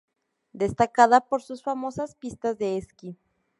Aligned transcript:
Destacada 0.53 1.21
por 1.21 1.43
sus 1.43 1.61
famosas 1.61 2.15
pistas 2.15 2.57
de 2.57 2.75
esquí. 2.75 3.19